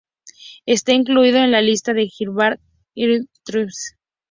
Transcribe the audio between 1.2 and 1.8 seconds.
en la